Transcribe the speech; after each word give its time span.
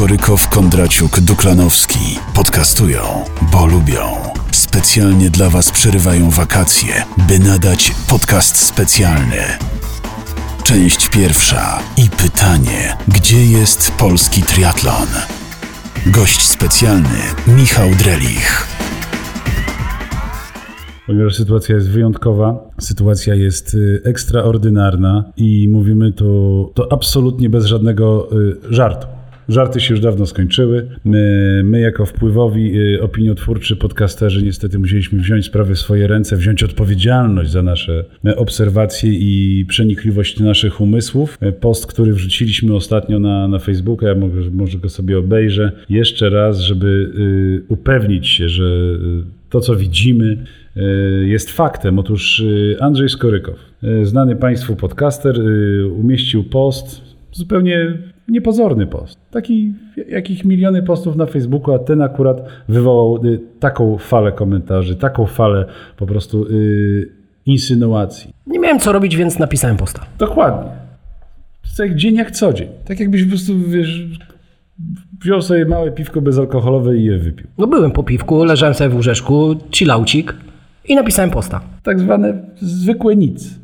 Skorykow, 0.00 0.48
Kondraciuk, 0.48 1.20
Duklanowski 1.20 2.18
podcastują, 2.34 3.00
bo 3.52 3.66
lubią. 3.66 4.00
Specjalnie 4.52 5.30
dla 5.30 5.50
Was 5.50 5.70
przerywają 5.70 6.30
wakacje, 6.30 6.92
by 7.28 7.38
nadać 7.38 7.92
podcast 8.08 8.56
specjalny. 8.56 9.36
Część 10.64 11.08
pierwsza 11.08 11.78
i 11.96 12.08
pytanie, 12.22 12.96
gdzie 13.08 13.46
jest 13.46 13.92
polski 13.98 14.42
triatlon? 14.42 15.08
Gość 16.06 16.48
specjalny 16.48 17.20
Michał 17.46 17.90
Drelich. 17.98 18.66
Ponieważ 21.06 21.34
sytuacja 21.34 21.74
jest 21.74 21.90
wyjątkowa, 21.90 22.70
sytuacja 22.78 23.34
jest 23.34 23.74
y, 23.74 24.02
ekstraordynarna 24.04 25.32
i 25.36 25.68
mówimy 25.68 26.12
to, 26.12 26.24
to 26.74 26.92
absolutnie 26.92 27.50
bez 27.50 27.66
żadnego 27.66 28.28
y, 28.32 28.74
żartu. 28.74 29.19
Żarty 29.50 29.80
się 29.80 29.94
już 29.94 30.00
dawno 30.00 30.26
skończyły. 30.26 30.86
My, 31.04 31.62
my, 31.64 31.80
jako 31.80 32.06
wpływowi, 32.06 32.78
y, 32.78 33.02
opiniotwórczy 33.02 33.76
podcasterzy, 33.76 34.42
niestety 34.42 34.78
musieliśmy 34.78 35.18
wziąć 35.18 35.46
sprawę 35.46 35.74
w 35.74 35.78
swoje 35.78 36.06
ręce, 36.06 36.36
wziąć 36.36 36.62
odpowiedzialność 36.62 37.50
za 37.50 37.62
nasze 37.62 38.04
obserwacje 38.36 39.10
i 39.12 39.64
przenikliwość 39.68 40.40
naszych 40.40 40.80
umysłów. 40.80 41.38
Post, 41.60 41.86
który 41.86 42.12
wrzuciliśmy 42.12 42.74
ostatnio 42.74 43.18
na, 43.18 43.48
na 43.48 43.58
Facebooka, 43.58 44.06
ja 44.06 44.14
może, 44.52 44.78
go 44.78 44.88
sobie 44.88 45.18
obejrzę 45.18 45.72
jeszcze 45.88 46.30
raz, 46.30 46.60
żeby 46.60 47.10
upewnić 47.68 48.28
się, 48.28 48.48
że 48.48 48.64
to, 49.50 49.60
co 49.60 49.76
widzimy, 49.76 50.44
e, 50.76 50.82
jest 51.24 51.50
faktem. 51.50 51.98
Otóż 51.98 52.44
e, 52.76 52.82
Andrzej 52.82 53.08
Skorykow, 53.08 53.54
e, 53.82 54.04
znany 54.04 54.36
Państwu 54.36 54.76
podcaster, 54.76 55.40
umieścił 55.96 56.44
post, 56.44 57.09
zupełnie 57.32 57.98
niepozorny 58.28 58.86
post. 58.86 59.18
Taki, 59.30 59.74
jakich 60.08 60.44
miliony 60.44 60.82
postów 60.82 61.16
na 61.16 61.26
Facebooku, 61.26 61.74
a 61.74 61.78
ten 61.78 62.02
akurat 62.02 62.42
wywołał 62.68 63.22
taką 63.60 63.98
falę 63.98 64.32
komentarzy, 64.32 64.96
taką 64.96 65.26
falę 65.26 65.64
po 65.96 66.06
prostu 66.06 66.46
insynuacji. 67.46 68.34
Nie 68.46 68.58
miałem 68.58 68.78
co 68.78 68.92
robić, 68.92 69.16
więc 69.16 69.38
napisałem 69.38 69.76
posta. 69.76 70.06
Dokładnie. 70.18 70.70
Jak 71.78 71.94
dzień 71.94 72.14
jak 72.14 72.30
co 72.30 72.52
dzień. 72.52 72.68
Tak 72.84 73.00
jakbyś 73.00 73.22
po 73.22 73.28
prostu, 73.28 73.58
wiesz, 73.58 74.06
wziął 75.20 75.42
sobie 75.42 75.64
małe 75.64 75.92
piwko 75.92 76.20
bezalkoholowe 76.20 76.96
i 76.96 77.04
je 77.04 77.18
wypił. 77.18 77.46
No 77.58 77.66
byłem 77.66 77.90
po 77.90 78.02
piwku, 78.02 78.44
leżałem 78.44 78.74
sobie 78.74 78.90
w 78.90 78.94
łóżeczku, 78.94 79.56
chillaucik 79.76 80.34
i 80.88 80.94
napisałem 80.94 81.30
posta. 81.30 81.60
Tak 81.82 82.00
zwane 82.00 82.42
zwykłe 82.56 83.16
nic. 83.16 83.60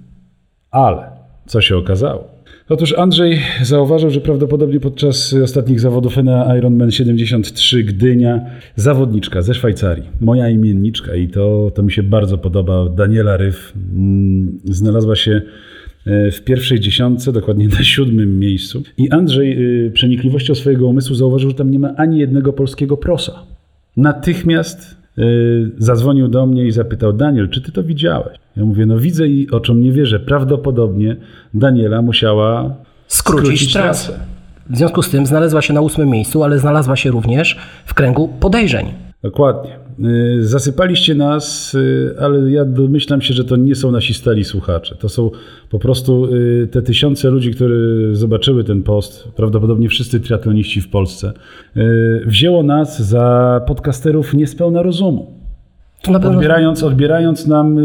Ale 0.71 1.11
co 1.47 1.61
się 1.61 1.77
okazało? 1.77 2.36
Otóż 2.69 2.99
Andrzej 2.99 3.41
zauważył, 3.63 4.11
że 4.11 4.21
prawdopodobnie 4.21 4.81
podczas 4.81 5.35
ostatnich 5.45 5.81
zawodów 5.81 6.17
na 6.17 6.57
Ironman 6.57 6.91
73 6.91 7.85
Gdynia 7.85 8.41
zawodniczka 8.77 9.43
ze 9.43 9.55
Szwajcarii, 9.55 10.05
moja 10.21 10.49
imienniczka 10.49 11.15
i 11.15 11.29
to, 11.29 11.73
to 11.75 11.83
mi 11.83 11.93
się 11.93 12.03
bardzo 12.03 12.39
podoba, 12.39 12.89
Daniela 12.89 13.37
Ryf, 13.37 13.73
mm, 13.93 14.61
znalazła 14.65 15.17
się 15.17 15.43
E, 16.07 16.31
w 16.31 16.43
pierwszej 16.43 16.81
dziesiątce, 16.81 17.33
dokładnie 17.33 17.69
na 17.69 17.83
siódmym 17.83 18.39
miejscu. 18.39 18.83
I 18.99 19.11
Andrzej 19.11 19.87
e, 19.87 19.91
przenikliwością 19.91 20.55
swojego 20.55 20.87
umysłu 20.87 21.15
zauważył, 21.15 21.51
że 21.51 21.57
tam 21.57 21.71
nie 21.71 21.79
ma 21.79 21.95
ani 21.97 22.19
jednego 22.19 22.53
polskiego 22.53 22.97
prosa. 22.97 23.33
Natychmiast 23.97 24.97
zadzwonił 25.79 26.29
do 26.29 26.47
mnie 26.47 26.67
i 26.67 26.73
zapytał: 26.73 27.13
Daniel, 27.13 27.49
czy 27.49 27.63
ty 27.63 27.73
to 27.73 27.83
widziałeś? 27.83 28.39
Ja 28.57 28.65
mówię: 28.65 28.87
No 28.87 28.99
widzę 28.99 29.29
i 29.29 29.51
oczom 29.51 29.81
nie 29.81 29.93
wierzę. 29.93 30.21
Prawdopodobnie 30.21 31.17
Daniela 31.55 32.03
musiała 32.03 32.75
skrócić, 33.07 33.47
skrócić 33.47 33.73
trasę. 33.73 34.13
W 34.71 34.77
związku 34.77 35.03
z 35.03 35.11
tym 35.11 35.27
znalazła 35.27 35.63
się 35.63 35.75
na 35.75 35.81
ósmym 35.81 36.09
miejscu, 36.09 36.45
ale 36.45 36.59
znalazła 36.59 36.97
się 36.97 37.11
również 37.11 37.59
w 37.87 37.95
kręgu 37.95 38.29
podejrzeń. 38.41 38.87
Dokładnie. 39.23 39.86
Y, 40.05 40.45
zasypaliście 40.47 41.15
nas, 41.15 41.75
y, 41.75 42.15
ale 42.21 42.51
ja 42.51 42.65
domyślam 42.65 43.21
się, 43.21 43.35
że 43.35 43.45
to 43.45 43.57
nie 43.57 43.75
są 43.75 43.91
nasi 43.91 44.15
stali 44.15 44.45
słuchacze. 44.45 44.97
To 44.97 45.09
są 45.09 45.31
po 45.71 45.79
prostu 45.79 46.35
y, 46.35 46.69
te 46.71 46.83
tysiące 46.83 47.31
ludzi, 47.31 47.51
które 47.51 47.77
zobaczyły 48.13 48.65
ten 48.65 48.83
post, 48.83 49.29
prawdopodobnie 49.37 49.89
wszyscy 49.89 50.21
triatloniści 50.21 50.81
w 50.81 50.89
Polsce, 50.89 51.33
wzięło 52.27 52.63
nas 52.63 53.03
za 53.03 53.61
podcasterów 53.67 54.35
niespełna 54.35 54.83
rozumu. 54.83 55.27
Odbierając, 56.09 56.83
odbierając 56.83 57.47
nam 57.47 57.79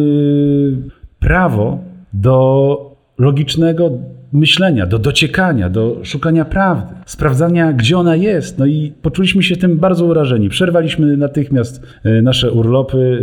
prawo 1.19 1.79
do 2.13 2.77
logicznego 3.17 3.91
myślenia, 4.33 4.85
do 4.85 4.99
dociekania, 4.99 5.69
do 5.69 5.97
szukania 6.03 6.45
prawdy, 6.45 6.95
sprawdzania, 7.05 7.73
gdzie 7.73 7.97
ona 7.97 8.15
jest. 8.15 8.57
No 8.57 8.65
i 8.65 8.93
poczuliśmy 9.01 9.43
się 9.43 9.57
tym 9.57 9.77
bardzo 9.77 10.05
urażeni. 10.05 10.49
Przerwaliśmy 10.49 11.17
natychmiast 11.17 11.83
e, 12.03 12.21
nasze 12.21 12.51
urlopy, 12.51 13.21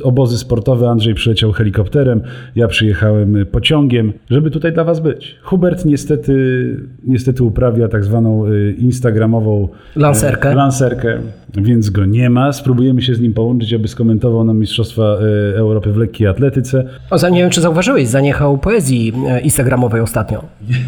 e, 0.00 0.02
obozy 0.04 0.38
sportowe. 0.38 0.90
Andrzej 0.90 1.14
przyleciał 1.14 1.52
helikopterem, 1.52 2.20
ja 2.56 2.68
przyjechałem 2.68 3.46
pociągiem, 3.52 4.12
żeby 4.30 4.50
tutaj 4.50 4.72
dla 4.72 4.84
Was 4.84 5.00
być. 5.00 5.36
Hubert 5.42 5.84
niestety, 5.84 6.76
niestety 7.04 7.44
uprawia 7.44 7.88
tak 7.88 8.04
zwaną 8.04 8.44
instagramową 8.78 9.68
lancerkę. 9.96 10.54
lancerkę, 10.54 11.18
więc 11.54 11.90
go 11.90 12.04
nie 12.04 12.30
ma. 12.30 12.52
Spróbujemy 12.52 13.02
się 13.02 13.14
z 13.14 13.20
nim 13.20 13.34
połączyć, 13.34 13.72
aby 13.74 13.88
skomentował 13.88 14.44
nam 14.44 14.58
Mistrzostwa 14.58 15.18
Europy 15.54 15.92
w 15.92 15.96
lekkiej 15.96 16.26
atletyce. 16.26 16.84
O, 17.10 17.28
nie 17.28 17.40
wiem, 17.40 17.50
czy 17.50 17.60
zauważyłeś, 17.60 18.08
zaniechał 18.08 18.58
poezji 18.58 19.12
instagramowej 19.42 20.00
ostatnio 20.00 20.31
ostatnio. 20.36 20.78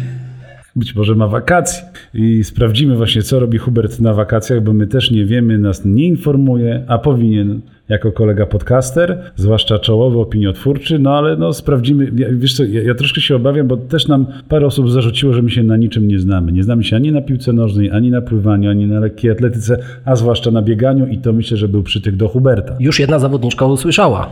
Być 0.75 0.95
może 0.95 1.15
ma 1.15 1.27
wakacje 1.27 1.83
i 2.13 2.43
sprawdzimy 2.43 2.95
właśnie, 2.95 3.21
co 3.21 3.39
robi 3.39 3.57
Hubert 3.57 3.99
na 3.99 4.13
wakacjach, 4.13 4.63
bo 4.63 4.73
my 4.73 4.87
też 4.87 5.11
nie 5.11 5.25
wiemy, 5.25 5.57
nas 5.57 5.85
nie 5.85 6.07
informuje, 6.07 6.83
a 6.87 6.97
powinien 6.97 7.61
jako 7.89 8.11
kolega 8.11 8.45
podcaster, 8.45 9.31
zwłaszcza 9.35 9.79
czołowy, 9.79 10.19
opiniotwórczy, 10.19 10.99
no 10.99 11.17
ale 11.17 11.37
no 11.37 11.53
sprawdzimy. 11.53 12.11
Wiesz 12.31 12.53
co, 12.53 12.63
ja, 12.63 12.83
ja, 12.83 12.95
troszkę 12.95 13.21
się 13.21 13.35
obawiam, 13.35 13.67
bo 13.67 13.77
też 13.77 14.07
nam 14.07 14.25
parę 14.49 14.65
osób 14.65 14.91
zarzuciło, 14.91 15.33
że 15.33 15.41
my 15.41 15.49
się 15.49 15.63
na 15.63 15.77
niczym 15.77 16.07
nie 16.07 16.19
znamy. 16.19 16.51
Nie 16.51 16.63
znamy 16.63 16.83
się 16.83 16.95
ani 16.95 17.11
na 17.11 17.21
piłce 17.21 17.53
nożnej, 17.53 17.91
ani 17.91 18.11
na 18.11 18.21
pływaniu, 18.21 18.69
ani 18.69 18.87
na 18.87 18.99
lekkiej 18.99 19.31
atletyce, 19.31 19.77
a 20.05 20.15
zwłaszcza 20.15 20.51
na 20.51 20.61
bieganiu 20.61 21.07
i 21.07 21.17
to 21.17 21.33
myślę, 21.33 21.57
że 21.57 21.67
był 21.67 21.83
przytyk 21.83 22.15
do 22.15 22.27
Huberta. 22.27 22.75
Już 22.79 22.99
jedna 22.99 23.19
zawodniczka 23.19 23.65
usłyszała, 23.65 24.29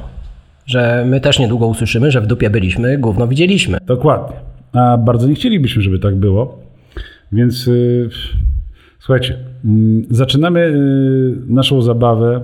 że 0.66 1.06
my 1.10 1.22
też 1.22 1.40
niedługo 1.40 1.68
usłyszymy, 1.68 2.12
że 2.12 2.22
w 2.22 2.28
dupie 2.28 2.50
byliśmy, 2.50 2.98
gówno 2.98 3.28
widzieliśmy. 3.28 3.78
Dokładnie 3.86 4.53
a 4.74 4.98
bardzo 4.98 5.28
nie 5.28 5.36
chcielibyśmy, 5.36 5.82
żeby 5.82 6.00
tak 6.00 6.16
było. 6.16 6.60
Więc 7.32 7.68
yy, 7.68 8.10
słuchajcie, 9.00 9.38
yy, 9.64 9.72
zaczynamy 10.10 10.60
yy, 10.60 11.54
naszą 11.54 11.82
zabawę 11.82 12.42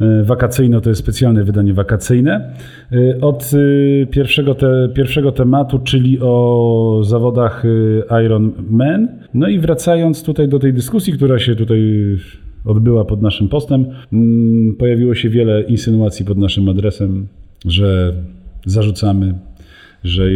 y, 0.00 0.24
wakacyjną, 0.24 0.80
to 0.80 0.88
jest 0.88 1.02
specjalne 1.02 1.44
wydanie 1.44 1.74
wakacyjne, 1.74 2.54
y, 2.92 3.18
od 3.20 3.52
y, 3.54 4.06
pierwszego, 4.10 4.54
te, 4.54 4.88
pierwszego 4.94 5.32
tematu, 5.32 5.78
czyli 5.78 6.18
o 6.20 7.00
zawodach 7.04 7.64
Iron 8.24 8.52
Man. 8.70 9.08
No 9.34 9.48
i 9.48 9.58
wracając 9.58 10.22
tutaj 10.22 10.48
do 10.48 10.58
tej 10.58 10.72
dyskusji, 10.72 11.12
która 11.12 11.38
się 11.38 11.56
tutaj 11.56 11.80
odbyła 12.64 13.04
pod 13.04 13.22
naszym 13.22 13.48
postem, 13.48 13.86
mm, 14.12 14.74
pojawiło 14.74 15.14
się 15.14 15.28
wiele 15.28 15.62
insynuacji 15.62 16.24
pod 16.24 16.38
naszym 16.38 16.68
adresem, 16.68 17.26
że 17.64 18.12
zarzucamy 18.66 19.34
że 20.04 20.22
e, 20.24 20.28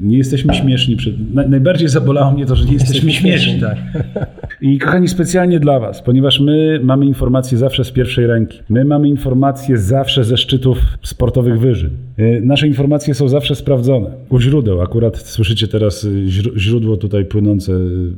nie 0.00 0.18
jesteśmy 0.18 0.54
śmieszni. 0.54 0.96
Najbardziej 1.34 1.88
zabolało 1.88 2.32
mnie 2.32 2.46
to, 2.46 2.56
że 2.56 2.64
nie 2.64 2.72
jesteśmy, 2.72 3.12
śmieszni. 3.12 3.60
Tak. 3.60 3.78
I 4.60 4.78
kochani, 4.78 5.08
specjalnie 5.08 5.60
dla 5.60 5.80
Was, 5.80 6.02
ponieważ 6.02 6.40
my 6.40 6.80
mamy 6.82 7.06
informacje 7.06 7.58
zawsze 7.58 7.84
z 7.84 7.92
pierwszej 7.92 8.26
ręki. 8.26 8.58
My 8.68 8.84
mamy 8.84 9.08
informacje 9.08 9.78
zawsze 9.78 10.24
ze 10.24 10.36
szczytów 10.36 10.78
sportowych 11.02 11.60
wyżyn. 11.60 11.90
E, 12.16 12.40
nasze 12.40 12.68
informacje 12.68 13.14
są 13.14 13.28
zawsze 13.28 13.54
sprawdzone. 13.54 14.10
U 14.28 14.40
źródeł, 14.40 14.80
akurat 14.80 15.16
słyszycie 15.16 15.68
teraz 15.68 16.04
e, 16.04 16.08
źródło 16.56 16.96
tutaj 16.96 17.24
płynące 17.24 17.72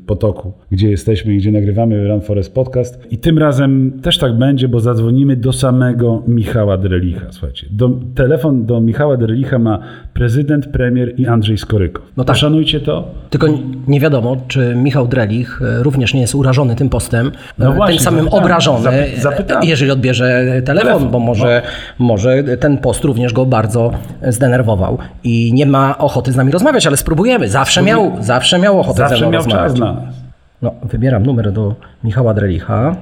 potoku, 0.07 0.53
gdzie 0.71 0.91
jesteśmy 0.91 1.35
i 1.35 1.39
gdzie 1.39 1.53
nagrywamy 1.53 2.09
Run 2.09 2.21
Forest 2.21 2.55
Podcast. 2.55 3.07
I 3.11 3.19
tym 3.19 3.39
razem 3.39 3.93
też 4.03 4.19
tak 4.19 4.39
będzie, 4.39 4.69
bo 4.69 4.81
zadzwonimy 4.81 5.37
do 5.37 5.53
samego 5.53 6.23
Michała 6.29 6.79
Drelicha. 6.79 7.27
Słuchajcie, 7.31 7.67
do, 7.71 7.91
telefon 8.15 8.67
do 8.67 8.81
Michała 8.81 9.17
Drelicha 9.17 9.59
ma 9.59 9.79
prezydent, 10.15 10.67
premier 10.67 11.15
i 11.21 11.27
Andrzej 11.27 11.59
Skoryko. 11.59 12.03
No 12.17 12.25
tak. 12.25 12.37
Szanujcie 12.37 12.81
to. 12.81 13.15
Tylko 13.31 13.47
nie 13.89 14.01
wiadomo, 14.01 14.37
czy 14.49 14.75
Michał 14.77 15.09
Drelich 15.09 15.61
również 15.83 16.15
nie 16.15 16.21
jest 16.21 16.30
urażony 16.39 16.77
tym 16.77 16.89
postem, 16.89 17.33
no 17.59 17.73
właśnie, 17.73 17.95
tym 17.95 18.05
samym 18.05 18.25
zapytamy, 18.25 18.45
obrażony, 18.45 19.07
zapytamy. 19.17 19.67
jeżeli 19.67 19.91
odbierze 19.91 20.45
telefon, 20.65 20.89
telefon. 20.89 21.11
bo 21.11 21.19
może, 21.19 21.63
no. 21.99 22.07
może 22.07 22.43
ten 22.43 22.79
post 22.79 23.05
również 23.05 23.33
go 23.33 23.47
bardzo 23.47 23.91
zdenerwował 24.23 24.99
i 25.25 25.53
nie 25.55 25.67
ma 25.67 25.99
ochoty 25.99 26.33
z 26.33 26.37
nami 26.37 26.53
rozmawiać, 26.53 26.87
ale 26.87 26.97
spróbujemy. 26.97 27.49
Zawsze 27.49 27.83
miał, 27.83 28.13
zawsze 28.21 28.59
miał 28.59 28.81
ochotę 28.81 28.99
zawsze 28.99 29.17
ze 29.17 29.21
mną 29.21 29.31
miał 29.31 29.43
rozmawiać. 29.43 29.71
Czas 29.71 29.81
na 29.81 29.93
nas. 29.93 30.15
No, 30.63 30.75
wybieram 30.83 31.27
numer 31.27 31.53
do 31.53 31.75
Michała 32.05 32.35
Drelicha. 32.35 32.97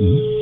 Mhm. 0.00 0.38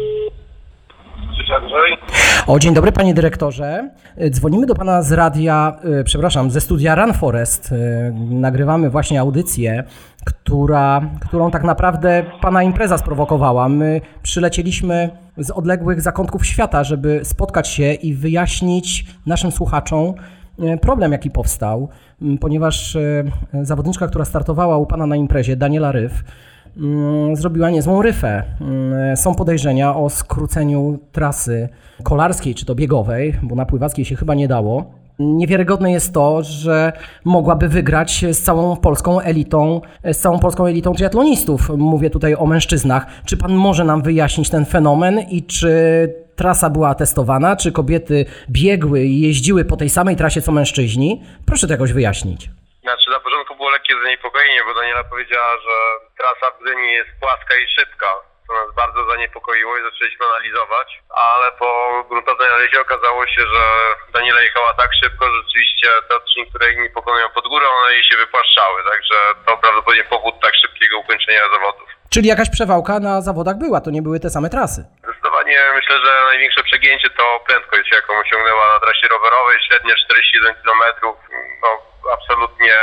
O, 2.47 2.59
dzień 2.59 2.75
dobry 2.75 2.93
panie 2.93 3.15
dyrektorze. 3.15 3.91
Dzwonimy 4.31 4.67
do 4.67 4.75
pana 4.75 5.03
z 5.03 5.13
radia, 5.13 5.77
e, 6.01 6.05
przepraszam, 6.05 6.51
ze 6.51 6.61
studia 6.61 6.95
Run 6.95 7.13
Forest. 7.13 7.73
E, 7.73 8.13
nagrywamy 8.31 8.91
właśnie 8.91 9.21
audycję, 9.21 9.85
która, 10.27 11.11
którą 11.21 11.51
tak 11.51 11.65
naprawdę 11.65 12.25
pana 12.41 12.63
impreza 12.63 12.99
sprowokowała. 12.99 13.69
My 13.69 14.01
przylecieliśmy 14.23 15.11
z 15.39 15.51
odległych 15.51 16.01
zakątków 16.01 16.47
świata, 16.47 16.85
żeby 16.85 17.21
spotkać 17.25 17.69
się 17.69 17.93
i 17.93 18.15
wyjaśnić 18.15 19.07
naszym 19.27 19.53
słuchaczom 19.53 20.15
e, 20.59 20.77
problem, 20.77 21.13
jaki 21.13 21.31
powstał, 21.31 21.89
ponieważ 22.41 22.97
zawodniczka, 23.63 24.07
która 24.07 24.25
startowała 24.25 24.77
u 24.77 24.87
pana 24.87 25.07
na 25.07 25.17
imprezie, 25.17 25.57
Daniela 25.57 25.93
Ryf, 25.93 26.25
zrobiła 27.35 27.71
niezłą 27.71 28.03
ryfę. 28.03 28.43
Są 29.17 29.35
podejrzenia 29.35 29.97
o 29.97 30.11
skróceniu 30.11 30.99
trasy 31.13 31.69
kolarskiej 32.03 32.55
czy 32.55 32.67
to 32.67 32.75
biegowej, 32.75 33.35
bo 33.43 33.55
na 33.55 33.67
pływackiej 33.67 34.05
się 34.05 34.17
chyba 34.17 34.35
nie 34.35 34.49
dało. 34.49 34.85
Niewiarygodne 35.19 35.93
jest 35.93 36.15
to, 36.15 36.43
że 36.43 36.93
mogłaby 37.25 37.69
wygrać 37.69 38.25
z 38.31 38.43
całą 38.43 38.77
polską 38.77 39.21
elitą, 39.21 39.81
z 40.05 40.19
całą 40.19 40.39
polską 40.39 40.67
elitą 40.67 40.95
triatlonistów. 40.95 41.69
Mówię 41.69 42.11
tutaj 42.11 42.35
o 42.35 42.47
mężczyznach. 42.47 43.07
Czy 43.27 43.37
pan 43.37 43.53
może 43.53 43.85
nam 43.85 44.03
wyjaśnić 44.03 44.51
ten 44.51 44.65
fenomen 44.67 45.19
i 45.19 45.43
czy 45.43 45.73
trasa 46.37 46.71
była 46.71 46.95
testowana, 46.95 47.57
czy 47.57 47.73
kobiety 47.73 48.25
biegły 48.51 49.03
i 49.03 49.21
jeździły 49.21 49.65
po 49.65 49.77
tej 49.77 49.91
samej 49.91 50.17
trasie 50.17 50.43
co 50.43 50.53
mężczyźni? 50.53 51.23
Proszę 51.47 51.67
to 51.67 51.73
jakoś 51.73 51.93
wyjaśnić. 51.93 52.51
Znaczy 52.83 53.11
na 53.11 53.21
początku 53.21 53.57
było 53.57 53.71
lekkie 53.71 53.95
zaniepokojenie, 54.05 54.61
bo 54.67 54.81
Daniela 54.81 55.05
powiedziała, 55.05 55.53
że 55.67 55.75
trasa 56.19 56.47
w 56.57 56.63
Gdyni 56.63 56.93
jest 56.93 57.11
płaska 57.21 57.55
i 57.65 57.67
szybka, 57.77 58.07
co 58.47 58.53
nas 58.55 58.75
bardzo 58.75 59.05
zaniepokoiło 59.11 59.79
i 59.79 59.83
zaczęliśmy 59.83 60.27
analizować, 60.27 60.89
ale 61.11 61.53
po 61.53 61.69
gruntownej 62.09 62.49
analizie 62.49 62.81
okazało 62.81 63.27
się, 63.27 63.43
że 63.53 63.63
Daniela 64.13 64.41
jechała 64.41 64.75
tak 64.75 64.91
szybko, 65.03 65.25
że 65.27 65.43
rzeczywiście 65.43 65.89
te 66.09 66.17
odcinki, 66.17 66.51
które 66.51 66.73
inni 66.73 66.91
pokonują 66.91 67.29
pod 67.29 67.49
górę, 67.49 67.67
one 67.69 67.93
jej 67.93 68.05
się 68.05 68.17
wypłaszczały, 68.17 68.85
także 68.91 69.15
to 69.47 69.57
prawdopodobnie 69.57 70.05
powód 70.05 70.35
tak 70.43 70.55
szybkiego 70.55 70.99
ukończenia 70.99 71.41
zawodów. 71.55 71.89
Czyli 72.11 72.29
jakaś 72.29 72.51
przewałka 72.51 73.01
na 73.01 73.21
zawodach 73.21 73.57
była, 73.59 73.81
to 73.81 73.91
nie 73.91 74.03
były 74.03 74.21
te 74.21 74.31
same 74.31 74.51
trasy. 74.51 74.81
Zdecydowanie 75.05 75.59
myślę, 75.75 75.97
że 76.05 76.13
największe 76.31 76.63
przegięcie 76.63 77.11
to 77.11 77.41
prędkość, 77.47 77.93
jaką 77.93 78.13
osiągnęła 78.19 78.65
na 78.75 78.81
trasie 78.81 79.09
rowerowej, 79.09 79.59
średnie 79.69 79.95
41 79.95 80.55
km. 80.55 80.83
No, 81.63 81.69
absolutnie 82.13 82.75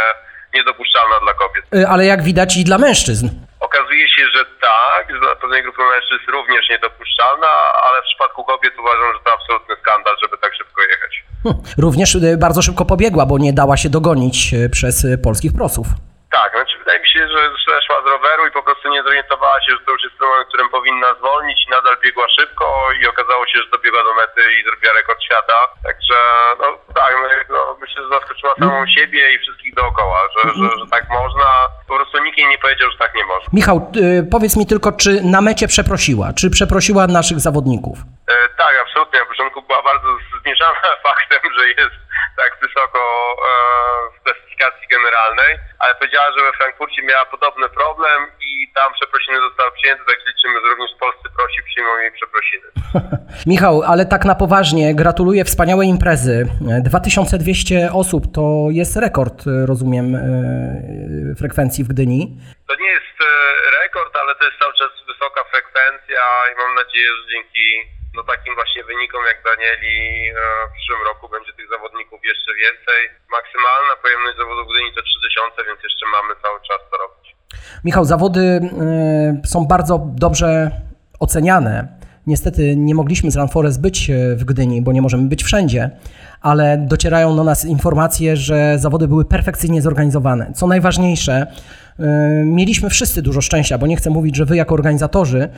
niedopuszczalna 0.53 1.19
dla 1.19 1.33
kobiet. 1.33 1.65
Y, 1.75 1.88
ale 1.88 2.05
jak 2.05 2.23
widać 2.23 2.57
i 2.57 2.63
dla 2.63 2.77
mężczyzn. 2.77 3.29
Okazuje 3.59 4.09
się, 4.09 4.23
że 4.35 4.45
tak, 4.45 5.19
dla 5.19 5.35
pewnej 5.35 5.63
grupy 5.63 5.81
mężczyzn 5.94 6.31
również 6.31 6.69
niedopuszczalna, 6.69 7.47
ale 7.85 8.01
w 8.01 8.05
przypadku 8.05 8.44
kobiet 8.44 8.73
uważam, 8.79 9.13
że 9.13 9.19
to 9.25 9.33
absolutny 9.33 9.75
skandal, 9.81 10.15
żeby 10.21 10.38
tak 10.38 10.55
szybko 10.55 10.81
jechać. 10.81 11.23
Hm, 11.44 11.55
również 11.77 12.15
y, 12.15 12.38
bardzo 12.38 12.61
szybko 12.61 12.85
pobiegła, 12.85 13.25
bo 13.25 13.38
nie 13.38 13.53
dała 13.53 13.77
się 13.77 13.89
dogonić 13.89 14.53
y, 14.53 14.69
przez 14.69 15.07
polskich 15.23 15.53
prosów. 15.53 15.88
Tak, 16.38 16.51
znaczy 16.56 16.77
wydaje 16.77 16.99
mi 16.99 17.09
się, 17.09 17.27
że 17.27 17.41
szła 17.85 18.01
z 18.03 18.07
roweru 18.15 18.47
i 18.47 18.51
po 18.51 18.63
prostu 18.63 18.89
nie 18.89 19.03
zorientowała 19.03 19.61
się, 19.61 19.71
że 19.71 19.85
to 19.85 19.91
już 19.91 20.03
jest 20.03 20.19
moment, 20.21 20.45
w 20.45 20.49
którym 20.51 20.69
powinna 20.69 21.09
zwolnić 21.19 21.65
i 21.67 21.69
nadal 21.69 21.97
biegła 22.03 22.27
szybko 22.39 22.65
i 23.01 23.07
okazało 23.07 23.47
się, 23.47 23.57
że 23.61 23.69
dobiegła 23.69 24.03
do 24.03 24.13
mety 24.13 24.41
i 24.53 24.63
zrobiła 24.63 24.94
rekord 24.94 25.23
świata. 25.23 25.57
Także 25.88 26.17
no 26.59 26.67
tak, 26.95 27.11
no, 27.49 27.56
no, 27.56 27.77
myślę, 27.81 28.03
że 28.03 28.09
zaskoczyła 28.09 28.56
samą 28.56 28.75
mm. 28.75 28.88
siebie 28.88 29.33
i 29.33 29.39
wszystkich 29.39 29.62
dookoła, 29.73 30.19
że, 30.35 30.49
że, 30.49 30.69
że 30.79 30.87
tak 30.91 31.09
można. 31.09 31.45
Po 31.87 31.95
prostu 31.95 32.23
nikt 32.23 32.37
jej 32.37 32.47
nie 32.47 32.57
powiedział, 32.57 32.91
że 32.91 32.97
tak 32.97 33.15
nie 33.15 33.25
można. 33.25 33.49
Michał, 33.53 33.91
y, 33.95 34.27
powiedz 34.31 34.57
mi 34.57 34.65
tylko, 34.65 34.91
czy 34.91 35.21
na 35.21 35.41
mecie 35.41 35.67
przeprosiła? 35.67 36.27
Czy 36.39 36.49
przeprosiła 36.49 37.07
naszych 37.07 37.39
zawodników? 37.39 37.97
E, 38.27 38.33
tak, 38.57 38.73
absolutnie. 38.85 39.19
Na 39.19 39.25
początku 39.25 39.61
była 39.61 39.83
bardzo 39.83 40.07
zmierzana 40.41 40.89
faktem, 41.07 41.41
że 41.57 41.67
jest 41.67 41.97
tak 42.37 42.51
wysoko 42.61 42.99
e, 42.99 44.19
w 44.19 44.23
klasyfikacji 44.23 44.87
generalnej, 44.87 45.51
ale 45.79 45.95
powiedziała, 45.95 46.27
że 46.31 46.45
we 46.45 46.53
Frankfurcie 46.57 47.01
miała 47.03 47.25
podobny 47.25 47.69
problem 47.69 48.19
i 48.41 48.52
tam 48.75 48.93
przeprosiny 48.93 49.37
zostały 49.47 49.71
przyjęte, 49.71 50.03
tak 50.07 50.19
liczymy, 50.27 50.53
że 50.61 50.67
również 50.69 50.91
polscy 50.99 51.27
prosi 51.37 51.63
przyjmą 51.63 51.97
jej 51.97 52.11
przeprosiny. 52.11 52.67
Michał, 53.53 53.83
ale 53.91 54.05
tak 54.05 54.25
na 54.25 54.35
poważnie, 54.35 54.95
gratuluję 54.95 55.45
wspaniałej 55.45 55.87
imprezy. 55.87 56.35
2200 56.83 57.89
osób 57.93 58.23
to 58.35 58.67
jest 58.71 58.97
rekord, 58.97 59.43
rozumiem, 59.65 60.15
e, 60.15 60.19
frekwencji 61.39 61.83
w 61.83 61.87
Gdyni. 61.87 62.21
To 62.67 62.75
nie 62.75 62.91
jest 62.97 63.17
e, 63.21 63.25
rekord, 63.83 64.15
ale 64.15 64.35
to 64.35 64.45
jest 64.45 64.57
cały 64.59 64.73
czas 64.73 64.91
wysoka 65.07 65.43
frekwencja 65.51 66.23
i 66.51 66.53
mam 66.61 66.75
nadzieję, 66.75 67.09
że 67.17 67.23
dzięki 67.33 67.93
no 68.15 68.23
takim 68.23 68.55
właśnie 68.55 68.83
wynikom 68.83 69.25
jak 69.25 69.43
Danieli 69.43 69.95
e, 70.29 70.33
w 70.69 70.71
przyszłym 70.75 71.01
roku 71.09 71.29
będzie 71.29 71.53
tych 71.53 71.69
zawodników 71.69 72.19
jeszcze 72.31 72.51
więcej. 72.63 73.01
Maksymalna 73.29 73.95
pojemność 73.95 74.37
zawodów 74.37 74.67
w 74.67 74.71
Gdyni 74.71 74.93
to 74.93 75.01
3000, 75.01 75.63
więc 75.67 75.79
jeszcze 75.83 76.05
mamy 76.15 76.31
cały 76.43 76.59
czas 76.67 76.81
to 76.91 76.97
robić. 76.97 77.22
Michał, 77.83 78.05
zawody 78.05 78.41
e, 78.41 79.47
są 79.47 79.65
bardzo 79.65 80.07
dobrze 80.15 80.71
oceniane. 81.19 81.88
Niestety 82.27 82.75
nie 82.75 82.95
mogliśmy 82.95 83.31
z 83.31 83.35
Ranforest 83.35 83.81
być 83.81 84.09
e, 84.09 84.35
w 84.35 84.44
Gdyni, 84.45 84.81
bo 84.81 84.94
nie 84.94 85.01
możemy 85.01 85.29
być 85.29 85.44
wszędzie, 85.44 85.89
ale 86.41 86.77
docierają 86.77 87.35
do 87.35 87.44
nas 87.44 87.65
informacje, 87.65 88.38
że 88.38 88.79
zawody 88.79 89.07
były 89.07 89.25
perfekcyjnie 89.25 89.81
zorganizowane. 89.81 90.51
Co 90.55 90.67
najważniejsze, 90.67 91.47
mieliśmy 92.45 92.89
wszyscy 92.89 93.21
dużo 93.21 93.41
szczęścia, 93.41 93.77
bo 93.77 93.88
nie 93.88 93.95
chcę 93.95 94.09
mówić, 94.09 94.35
że 94.35 94.45
wy 94.45 94.56
jako 94.56 94.73
organizatorzy 94.73 95.49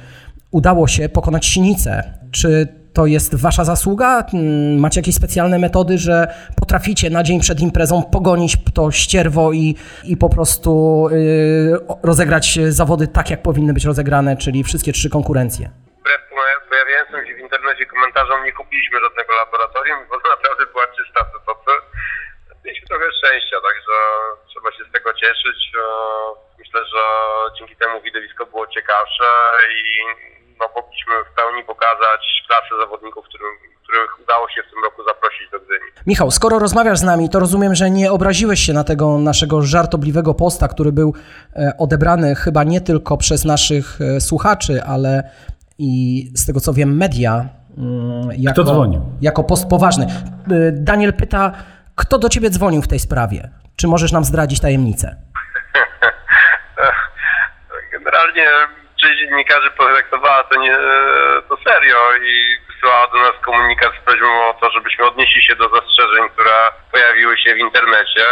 udało 0.51 0.88
się 0.88 1.09
pokonać 1.09 1.45
sinicę. 1.45 2.03
Czy 2.31 2.68
to 2.95 3.06
jest 3.06 3.42
wasza 3.42 3.63
zasługa? 3.63 4.24
Mm, 4.33 4.80
macie 4.80 5.00
jakieś 5.00 5.15
specjalne 5.15 5.59
metody, 5.59 5.97
że 5.97 6.15
potraficie 6.59 7.09
na 7.09 7.24
dzień 7.24 7.39
przed 7.39 7.59
imprezą 7.59 8.03
pogonić 8.15 8.53
to 8.74 8.92
ścierwo 8.92 9.44
i, 9.53 9.75
i 10.12 10.18
po 10.18 10.30
prostu 10.30 10.71
yy, 11.12 11.80
rozegrać 12.03 12.59
zawody 12.69 13.07
tak, 13.07 13.30
jak 13.30 13.42
powinny 13.42 13.74
być 13.74 13.86
rozegrane, 13.86 14.38
czyli 14.38 14.63
wszystkie 14.63 14.92
trzy 14.92 15.09
konkurencje? 15.09 15.69
Wbrew 16.00 16.21
pojawiającym 16.69 17.27
się 17.27 17.36
w 17.36 17.39
internecie 17.39 17.86
komentarzom 17.86 18.45
nie 18.45 18.53
kupiliśmy 18.53 19.00
żadnego 19.00 19.31
laboratorium, 19.36 20.00
bo 20.09 20.15
naprawdę 20.36 20.65
była 20.74 20.88
czysta 20.88 21.19
sytuacja. 21.33 21.74
Mieliśmy 22.65 22.88
trochę 22.88 23.06
szczęścia, 23.18 23.57
także 23.68 23.95
trzeba 24.50 24.71
się 24.71 24.83
z 24.89 24.91
tego 24.91 25.13
cieszyć. 25.13 25.59
Myślę, 26.59 26.80
że 26.94 27.01
dzięki 27.57 27.75
temu 27.75 28.01
widowisko 28.01 28.45
było 28.45 28.68
ciekawsze 28.68 29.30
i 29.71 30.35
no, 30.60 30.66
mogliśmy 30.75 31.13
w 31.31 31.36
pełni 31.36 31.63
pokazać 31.63 32.22
klasę 32.48 32.72
zawodników, 32.84 33.25
którym, 33.25 33.48
których 33.84 34.19
udało 34.24 34.50
się 34.50 34.62
w 34.68 34.69
tym 34.72 34.84
roku 34.84 35.04
zaprosić 35.07 35.52
do 35.52 35.60
Gdyni. 35.60 35.86
Michał, 36.07 36.31
skoro 36.31 36.60
rozmawiasz 36.60 37.00
z 37.00 37.04
nami, 37.04 37.30
to 37.30 37.40
rozumiem, 37.40 37.75
że 37.75 37.90
nie 37.90 38.12
obraziłeś 38.12 38.60
się 38.60 38.74
na 38.74 38.84
tego 38.84 39.18
naszego 39.18 39.62
żartobliwego 39.62 40.34
posta, 40.34 40.68
który 40.68 40.91
był 40.91 41.13
e, 41.56 41.74
odebrany 41.77 42.36
chyba 42.36 42.63
nie 42.63 42.82
tylko 42.82 43.18
przez 43.18 43.46
naszych 43.46 44.01
e, 44.01 44.22
słuchaczy, 44.22 44.84
ale 44.84 45.29
i 45.77 46.24
z 46.36 46.46
tego 46.46 46.60
co 46.60 46.74
wiem, 46.74 46.98
media. 46.98 47.46
Mm, 47.77 48.29
jako, 48.38 48.63
kto 48.63 48.74
dzwonił? 48.74 49.01
Jako 49.22 49.44
post 49.44 49.70
poważny. 49.70 50.06
E, 50.06 50.72
Daniel 50.72 51.13
pyta, 51.13 51.51
kto 51.96 52.18
do 52.18 52.29
ciebie 52.29 52.50
dzwonił 52.50 52.82
w 52.82 52.88
tej 52.88 53.00
sprawie? 53.00 53.50
Czy 53.75 53.88
możesz 53.88 54.12
nam 54.12 54.24
zdradzić 54.24 54.60
tajemnicę? 54.60 55.15
Generalnie 57.91 58.46
część 59.05 59.19
dziennikarzy 59.19 59.71
potraktowała 59.71 60.43
to, 60.43 60.55
nie, 60.55 60.77
to 61.50 61.57
serio 61.67 62.15
i 62.15 62.57
wysłała 62.67 63.07
do 63.07 63.17
nas 63.17 63.33
komunikat 63.45 63.91
z 64.01 64.05
prośbą 64.05 64.50
o 64.50 64.53
to, 64.53 64.71
żebyśmy 64.71 65.05
odnieśli 65.05 65.43
się 65.43 65.55
do 65.55 65.69
zastrzeżeń, 65.69 66.29
które 66.29 66.71
pojawiły 66.91 67.38
się 67.38 67.55
w 67.55 67.57
internecie, 67.57 68.25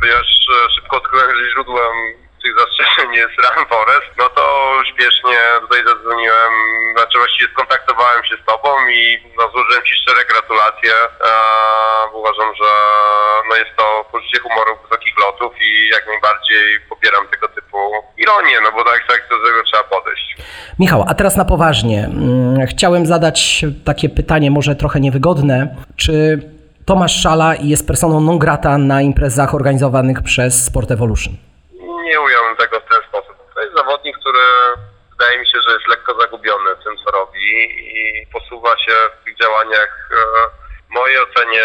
ponieważ 0.00 0.26
e, 0.26 0.70
szybko 0.74 0.96
odkryłem, 0.96 1.36
że 1.36 1.50
źródłem 1.50 1.94
tych 2.42 2.58
zastrzeżeń 2.58 3.14
jest 3.14 3.34
Run 3.38 3.66
Forest, 3.66 4.10
no 4.18 4.28
to 4.28 4.44
śpiesznie 4.90 5.38
tutaj 5.60 5.84
zadzwoniłem, 5.84 6.52
znaczy 6.96 7.18
właściwie 7.18 7.52
skontaktowałem 7.52 8.24
się 8.24 8.36
z 8.36 8.44
Tobą 8.44 8.88
i 8.88 9.18
no, 9.38 9.50
złożyłem 9.50 9.84
Ci 9.84 9.94
szczere 9.94 10.24
gratulacje. 10.24 10.94
Eee, 10.94 12.08
uważam, 12.12 12.54
że 12.54 12.70
no, 13.48 13.56
jest 13.56 13.76
to 13.76 14.04
poczucie 14.12 14.40
humoru 14.40 14.78
wysokich 14.82 15.18
lotów 15.18 15.52
i 15.60 15.88
jak 15.88 16.06
najbardziej 16.06 16.80
popieram 16.80 17.28
tego 17.28 17.48
typu 17.48 18.04
ironię, 18.16 18.60
no 18.60 18.72
bo 18.72 18.84
tak, 18.84 19.06
tak 19.08 19.28
do 19.28 19.46
tego 19.46 19.62
trzeba. 19.62 19.83
Michał, 20.78 21.04
a 21.08 21.14
teraz 21.14 21.36
na 21.36 21.44
poważnie. 21.44 22.04
Mm, 22.04 22.66
chciałem 22.66 23.06
zadać 23.06 23.64
takie 23.84 24.08
pytanie, 24.08 24.50
może 24.50 24.76
trochę 24.76 25.00
niewygodne. 25.00 25.76
Czy 25.96 26.38
Tomasz 26.86 27.22
Szala 27.22 27.54
jest 27.72 27.86
personą 27.86 28.20
non 28.20 28.38
grata 28.38 28.78
na 28.78 29.02
imprezach 29.02 29.54
organizowanych 29.54 30.22
przez 30.22 30.64
Sport 30.64 30.90
Evolution? 30.90 31.34
Nie 32.10 32.20
ująłem 32.20 32.56
tego 32.56 32.80
w 32.80 32.88
ten 32.92 33.00
sposób. 33.08 33.36
To 33.54 33.60
jest 33.62 33.76
zawodnik, 33.76 34.18
który 34.18 34.44
wydaje 35.10 35.38
mi 35.38 35.46
się, 35.46 35.58
że 35.68 35.74
jest 35.74 35.88
lekko 35.88 36.20
zagubiony 36.20 36.70
w 36.80 36.84
tym, 36.84 36.96
co 37.04 37.10
robi 37.10 37.46
i 37.98 38.26
posuwa 38.32 38.78
się 38.84 38.94
w 39.20 39.24
tych 39.24 39.38
działaniach 39.42 40.10
e, 40.12 40.16
w 40.88 40.94
mojej 40.94 41.18
ocenie 41.18 41.64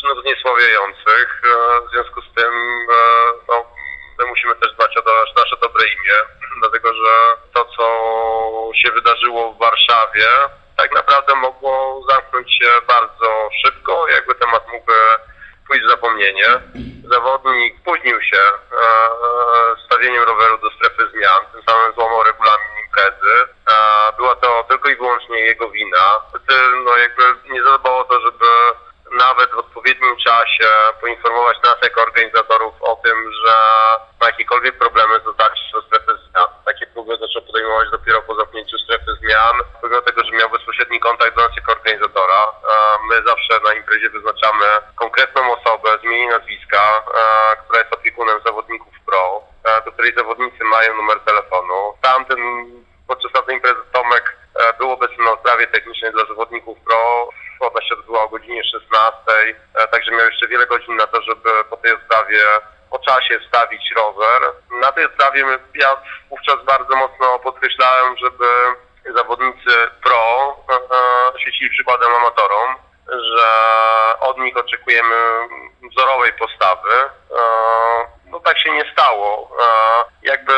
czynów 0.00 0.22
zniesławiających. 0.22 1.28
E, 1.44 1.86
w 1.86 1.90
związku 1.92 2.20
z 2.22 2.34
tym 2.36 2.52
e, 2.90 3.00
no, 3.48 3.75
my 4.18 4.26
musimy 4.26 4.54
też 4.54 4.72
dbać 4.72 4.96
o 4.96 5.02
nasze 5.40 5.56
dobre 5.62 5.86
imię, 5.86 6.18
dlatego 6.60 6.94
że 6.94 7.12
to, 7.54 7.64
co 7.64 7.84
się 8.74 8.90
wydarzyło 8.90 9.52
w 9.52 9.58
Warszawie, 9.58 10.28
tak 10.76 10.94
naprawdę 10.94 11.34
mogło 11.34 12.00
zamknąć 12.10 12.58
się 12.58 12.70
bardzo 12.88 13.48
szybko, 13.64 14.08
jakby 14.08 14.34
temat 14.34 14.68
mógł 14.72 14.92
pójść 15.68 15.84
w 15.84 15.90
zapomnienie. 15.90 16.48
Zawodnik 17.10 17.80
spóźnił 17.80 18.22
się 18.22 18.38
e, 18.38 18.52
stawieniem 19.86 20.22
roweru 20.22 20.58
do 20.58 20.70
strefy 20.70 21.10
zmian, 21.10 21.42
tym 21.52 21.62
samym 21.62 21.94
złamał 21.94 22.22
regulamin 22.22 22.68
imprezy. 22.84 23.34
E, 23.70 24.12
była 24.16 24.36
to 24.36 24.64
tylko 24.68 24.88
i 24.88 24.96
wyłącznie 24.96 25.38
jego 25.38 25.70
wina. 25.70 26.20
No 26.84 26.96
jakby 26.96 27.22
nie 27.50 27.62
zadobało 27.62 28.04
to, 28.04 28.20
żeby 28.20 28.46
nawet 29.18 29.50
w 29.50 29.58
odpowiednim 29.58 30.16
czasie 30.16 30.68
poinformować 31.00 31.56
nas 31.64 31.76
jako 31.82 32.02
organizatorów 32.02 32.74
o 32.80 32.96
tym, 33.04 33.15
jakiekolwiek 34.66 34.78
problemy 34.78 35.20
z 35.20 35.24
dotarciem 35.24 35.70
do 35.72 35.82
strefy 35.82 36.12
zmian. 36.22 36.48
Takie 36.64 36.86
próby 36.86 37.16
zaczął 37.20 37.42
podejmować 37.42 37.90
dopiero 37.90 38.22
po 38.22 38.34
zamknięciu 38.34 38.78
strefy 38.78 39.10
zmian, 39.20 39.56
pomimo 39.80 40.00
tego, 40.02 40.24
że 40.24 40.30
miał 40.32 40.50
bezpośredni 40.50 41.00
kontakt 41.00 41.36
do 41.36 41.42
nas 41.42 41.56
jako 41.56 41.72
organizatora. 41.72 42.40
My 43.08 43.16
zawsze 43.26 43.60
na 43.64 43.74
imprezie 43.74 44.10
wyznaczamy 44.10 44.66
konkretną 44.96 45.42
osobę 45.56 45.98
z 46.00 46.04
imienia 46.04 46.38
nazwiska, 46.38 47.02
która 47.64 47.78
jest 47.78 47.94
opiekunem 47.94 48.40
zawodników 48.46 48.94
pro, 49.06 49.42
do 49.84 49.92
której 49.92 50.14
zawodnicy 50.16 50.64
mają 50.64 50.96
numer 50.96 51.20
telefonu. 51.20 51.94
Tamten 52.02 52.40
podczas 53.08 53.32
tamtej 53.32 53.54
imprezy 53.54 53.82
Tomek 53.92 54.36
był 54.78 54.90
obecny 54.90 55.24
na 55.24 55.32
odprawie 55.32 55.66
technicznej 55.66 56.12
dla 56.12 56.24
zawodników 56.26 56.78
pro 56.84 57.28
ona 57.60 57.82
się 57.82 57.94
odbyła 57.94 58.24
o 58.24 58.28
godzinie 58.28 58.64
16, 58.64 59.56
e, 59.74 59.88
także 59.88 60.10
miał 60.10 60.26
jeszcze 60.26 60.48
wiele 60.48 60.66
godzin 60.66 60.96
na 60.96 61.06
to, 61.06 61.22
żeby 61.22 61.50
po 61.70 61.76
tej 61.76 61.92
odprawie 61.92 62.40
czasie 63.06 63.40
wstawić 63.40 63.82
rower. 63.96 64.42
Na 64.82 64.92
tej 64.92 65.04
odprawie 65.04 65.44
ja 65.74 65.96
wówczas 66.30 66.64
bardzo 66.64 66.96
mocno 66.96 67.38
podkreślałem, 67.38 68.16
żeby 68.16 68.46
zawodnicy 69.14 69.90
pro 70.02 70.56
e, 70.70 71.38
świecili 71.38 71.70
przykładem 71.70 72.14
amatorom, 72.14 72.76
że 73.08 73.48
od 74.20 74.38
nich 74.38 74.56
oczekujemy 74.56 75.16
wzorowej 75.90 76.32
postawy. 76.32 76.90
E, 76.90 77.10
no 78.26 78.40
tak 78.40 78.58
się 78.58 78.70
nie 78.72 78.92
stało. 78.92 79.56
Jakby 80.22 80.52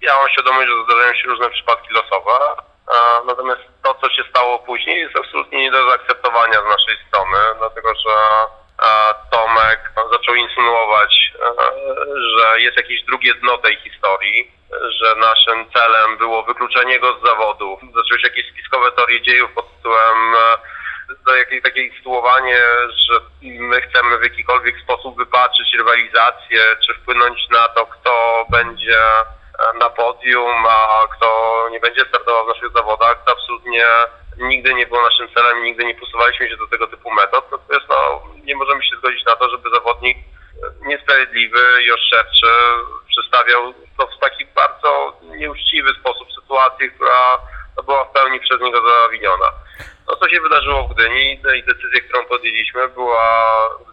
ja 0.00 0.14
mam 0.14 0.28
świadomość, 0.28 0.68
że 0.68 0.84
zdarzają 0.84 1.14
się 1.14 1.28
różne 1.28 1.50
przypadki 1.50 1.94
losowe, 1.94 2.56
Natomiast 3.26 3.60
to, 3.82 3.94
co 3.94 4.10
się 4.10 4.22
stało 4.30 4.58
później, 4.58 5.00
jest 5.00 5.16
absolutnie 5.16 5.58
nie 5.58 5.70
do 5.70 5.90
zaakceptowania 5.90 6.60
z 6.60 6.64
naszej 6.64 6.96
strony, 7.08 7.38
dlatego 7.58 7.88
że 7.94 8.14
Tomek 9.30 9.92
zaczął 10.12 10.34
insynuować, 10.34 11.32
że 12.36 12.60
jest 12.60 12.76
jakieś 12.76 13.02
drugie 13.02 13.34
dno 13.34 13.58
tej 13.58 13.76
historii, 13.76 14.52
że 15.00 15.14
naszym 15.14 15.70
celem 15.70 16.16
było 16.18 16.42
wykluczenie 16.42 17.00
go 17.00 17.18
z 17.18 17.22
zawodów. 17.26 17.80
Zaczęły 17.94 18.20
się 18.20 18.28
jakieś 18.28 18.52
spiskowe 18.52 18.92
teorie 18.92 19.22
dziejów 19.22 19.52
pod 19.52 19.76
tytułem 19.76 20.34
do 21.26 21.36
jakieś 21.36 21.62
takie 21.62 21.82
insynuowanie, 21.82 22.58
że 23.08 23.20
my 23.42 23.80
chcemy 23.82 24.18
w 24.18 24.22
jakikolwiek 24.22 24.80
sposób 24.80 25.16
wypaczyć 25.16 25.74
rywalizację, 25.78 26.76
czy 26.86 26.94
wpłynąć 26.94 27.48
na 27.50 27.68
to, 27.68 27.86
kto 27.86 28.44
będzie 28.50 28.98
na 29.80 29.90
podium, 29.90 30.66
a 30.68 31.06
kto 31.16 31.68
nie 31.70 31.80
będzie 31.80 32.04
startował 32.04 32.44
w 32.44 32.48
naszych 32.48 32.72
zawodach, 32.72 33.24
to 33.24 33.32
absolutnie 33.32 33.86
nigdy 34.38 34.74
nie 34.74 34.86
było 34.86 35.02
naszym 35.02 35.34
celem, 35.34 35.62
nigdy 35.62 35.84
nie 35.84 35.94
posuwaliśmy 35.94 36.48
się 36.48 36.56
do 36.56 36.66
tego 36.66 36.86
typu 36.86 37.10
metod. 37.10 37.44
Natomiast 37.52 37.88
no, 37.88 38.22
nie 38.50 38.56
możemy 38.56 38.82
się 38.82 38.96
zgodzić 38.96 39.24
na 39.24 39.36
to, 39.36 39.50
żeby 39.50 39.70
zawodnik 39.70 40.16
niesprawiedliwy 40.80 41.82
i 41.82 41.92
oszczerczy 41.92 42.46
przedstawiał 43.08 43.74
to 43.98 44.06
w 44.06 44.18
taki 44.20 44.46
bardzo 44.46 45.12
nieuczciwy 45.22 45.90
sposób 46.00 46.28
sytuację, 46.40 46.90
która 46.90 47.38
no, 47.76 47.82
była 47.82 48.04
w 48.04 48.12
pełni 48.12 48.40
przez 48.40 48.60
niego 48.60 48.82
zawiniona. 48.88 49.52
To, 50.06 50.16
co 50.16 50.28
się 50.28 50.40
wydarzyło 50.40 50.82
w 50.82 50.94
Gdyni 50.94 51.32
i 51.58 51.64
decyzję, 51.64 52.00
którą 52.00 52.26
podjęliśmy, 52.26 52.88
była 52.88 53.28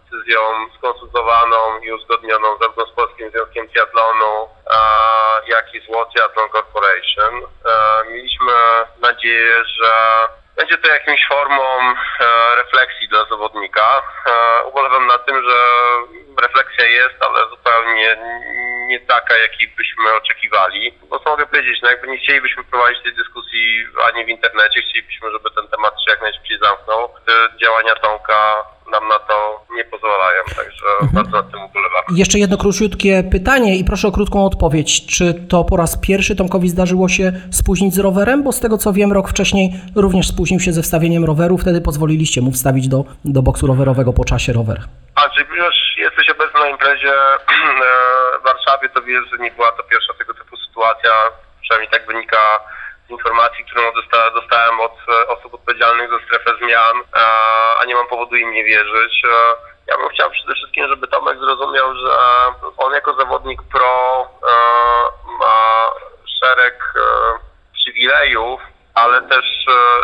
decyzją 0.04 0.40
skonsultowaną 0.78 1.80
i 1.80 1.92
uzgodnioną 1.92 2.58
zarówno 2.62 2.86
z 2.86 2.92
Polskim 2.92 3.32
Związkiem 3.32 3.70
Triatlonu, 3.70 4.50
jak 5.48 5.76
i 5.76 5.82
z 5.82 5.88
World 5.88 6.14
Triathlon 6.14 6.50
Corporation. 6.50 7.34
Mieliśmy 8.10 8.54
nadzieję, 9.02 9.64
że 9.66 9.92
będzie 10.58 10.78
to 10.78 10.88
jakąś 10.88 11.28
formą 11.28 11.64
e, 11.64 11.96
refleksji 12.56 13.08
dla 13.08 13.26
zawodnika. 13.26 14.02
E, 14.28 14.64
ubolewam 14.64 15.08
na 15.08 15.18
tym, 15.18 15.36
że 15.50 15.58
refleksja 16.42 16.86
jest, 16.86 17.16
ale 17.20 17.50
zupełnie 17.50 18.18
nie 18.88 19.00
taka, 19.00 19.38
jakiej 19.38 19.68
byśmy 19.68 20.14
oczekiwali. 20.14 20.94
Bo 21.10 21.20
co 21.20 21.30
mogę 21.30 21.46
powiedzieć, 21.46 21.82
no 21.82 21.90
jakby 21.90 22.08
nie 22.08 22.18
chcielibyśmy 22.18 22.64
prowadzić 22.64 23.04
tej 23.04 23.16
dyskusji 23.16 23.86
ani 24.04 24.26
w 24.26 24.30
internecie, 24.30 24.82
chcielibyśmy, 24.82 25.32
żeby 25.32 25.50
ten 25.52 25.68
temat 25.68 25.94
się 25.94 26.12
jak 26.12 26.22
najszybciej 26.22 26.60
zamknął. 26.60 27.14
Działania 27.62 27.96
Tomka 27.96 28.66
nam 28.92 29.08
na 29.08 29.20
to 29.20 29.57
nie 29.76 29.84
pozwalają, 29.86 30.44
także 30.56 30.86
mhm. 31.02 31.12
bardzo 31.14 31.32
nad 31.32 31.52
tym 31.52 31.64
ubolewam. 31.64 32.04
Jeszcze 32.16 32.40
jedno 32.40 32.58
króciutkie 32.58 33.24
pytanie 33.32 33.78
i 33.78 33.84
proszę 33.84 34.08
o 34.08 34.12
krótką 34.12 34.46
odpowiedź. 34.46 35.06
Czy 35.06 35.34
to 35.34 35.64
po 35.64 35.78
raz 35.78 35.98
pierwszy 35.98 36.36
Tomkowi 36.36 36.70
zdarzyło 36.70 37.10
się 37.10 37.32
spóźnić 37.52 37.94
z 37.94 38.00
rowerem? 38.00 38.44
Bo 38.44 38.52
z 38.52 38.60
tego 38.60 38.78
co 38.78 38.94
wiem, 38.94 39.12
rok 39.14 39.30
wcześniej 39.30 39.70
również 39.96 40.28
spóźnił 40.28 40.60
się 40.60 40.74
ze 40.74 40.82
wstawieniem 40.82 41.26
roweru. 41.26 41.58
Wtedy 41.58 41.82
pozwoliliście 41.82 42.42
mu 42.42 42.52
wstawić 42.52 42.88
do, 42.88 43.06
do 43.26 43.42
boksu 43.42 43.68
rowerowego 43.68 44.14
po 44.14 44.26
czasie 44.26 44.54
rower. 44.54 44.80
A, 45.16 45.30
czyli 45.30 45.46
już 45.58 45.76
jesteś 45.98 46.30
obecny 46.30 46.60
na 46.60 46.70
imprezie 46.70 47.14
w 48.42 48.44
Warszawie, 48.44 48.90
to 48.90 49.02
wiesz, 49.02 49.26
że 49.32 49.38
nie 49.44 49.52
była 49.52 49.72
to 49.72 49.84
pierwsza 49.84 50.14
tego 50.14 50.34
typu 50.34 50.58
sytuacja. 50.58 51.12
Przynajmniej 51.62 51.92
tak 51.92 52.08
wynika 52.08 52.38
informacji, 53.10 53.66
którą 53.66 53.82
dostałem 54.34 54.80
od 54.80 54.96
e, 55.10 55.28
osób 55.28 55.54
odpowiedzialnych 55.54 56.10
za 56.10 56.20
strefę 56.26 56.58
zmian, 56.62 56.96
a 57.80 57.86
nie 57.86 57.96
mam 57.96 58.08
powodu 58.08 58.36
im 58.36 58.52
nie 58.52 58.64
wierzyć. 58.64 59.24
E, 59.26 59.30
ja 59.88 59.98
bym 59.98 60.10
chciał 60.10 60.32
przede 60.32 60.54
wszystkim, 60.54 60.88
żeby 60.88 61.08
Tomek 61.08 61.40
zrozumiał, 61.40 61.96
że 61.96 62.10
on 62.78 62.94
jako 62.94 63.14
zawodnik 63.14 63.62
pro 63.64 64.22
e, 64.22 64.54
ma 65.40 65.92
szereg 66.40 66.94
przywilejów, 67.74 68.62
ale 68.98 69.22
też 69.22 69.46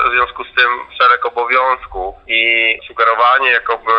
w 0.05 0.12
związku 0.12 0.43
z 0.43 0.55
tym 0.55 0.69
szereg 1.00 1.25
obowiązków 1.25 2.15
i 2.27 2.79
sugerowanie 2.88 3.50
jakoby 3.50 3.91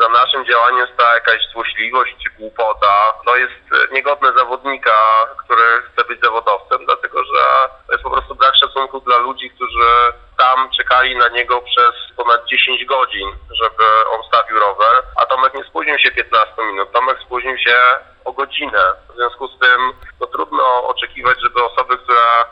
za 0.00 0.08
naszym 0.08 0.44
działaniem 0.46 0.86
stała 0.94 1.14
jakaś 1.14 1.38
złośliwość 1.52 2.16
czy 2.22 2.30
głupota, 2.38 3.12
to 3.26 3.36
jest 3.36 3.92
niegodne 3.92 4.32
zawodnika, 4.32 4.96
który 5.44 5.82
chce 5.92 6.04
być 6.04 6.20
zawodowcem, 6.20 6.78
dlatego 6.86 7.24
że 7.24 7.42
to 7.86 7.92
jest 7.92 8.04
po 8.04 8.10
prostu 8.10 8.34
brak 8.34 8.54
szacunku 8.56 9.00
dla 9.00 9.18
ludzi, 9.18 9.50
którzy 9.50 10.12
tam 10.38 10.70
czekali 10.76 11.16
na 11.16 11.28
niego 11.28 11.60
przez 11.60 11.94
ponad 12.16 12.46
10 12.46 12.84
godzin, 12.84 13.28
żeby 13.50 13.84
on 14.10 14.22
stawił 14.28 14.58
rower, 14.58 15.02
a 15.16 15.26
Tomek 15.26 15.54
nie 15.54 15.64
spóźnił 15.64 15.98
się 15.98 16.10
15 16.10 16.62
minut, 16.62 16.92
Tomek 16.92 17.18
spóźnił 17.26 17.58
się 17.58 17.76
o 18.24 18.32
godzinę. 18.32 18.92
W 19.12 19.16
związku 19.16 19.48
z 19.48 19.58
tym 19.58 19.92
no, 20.20 20.26
trudno 20.26 20.86
oczekiwać, 20.86 21.40
żeby 21.40 21.64
osoby, 21.64 21.98
które 21.98 22.44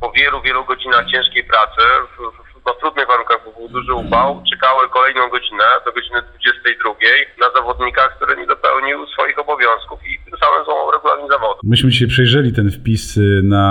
po 0.00 0.12
wielu, 0.12 0.42
wielu 0.42 0.64
godzinach 0.64 1.04
ciężkiej 1.12 1.44
pracy 1.44 1.82
w, 2.12 2.16
w, 2.36 2.50
w 2.76 2.80
trudnych 2.80 3.08
warunkach, 3.08 3.40
bo 3.44 3.50
był 3.52 3.68
duży 3.68 3.94
upał, 3.94 4.42
czekały 4.50 4.88
kolejną 4.88 5.28
godzinę 5.28 5.64
do 5.84 5.92
godziny 5.92 6.18
22 6.22 6.94
na 7.40 7.48
zawodnika, 7.56 8.02
który 8.16 8.36
nie 8.36 8.46
dopełnił 8.46 9.06
swoich 9.06 9.38
obowiązków 9.38 9.98
i 10.06 10.30
tym 10.30 10.38
samym 10.38 10.64
złamał 10.64 10.90
regulamin 10.90 11.28
zawodu. 11.28 11.60
Myśmy 11.62 11.90
dzisiaj 11.90 12.08
przejrzeli 12.08 12.52
ten 12.52 12.70
wpis 12.70 13.16
y, 13.16 13.40
na 13.44 13.64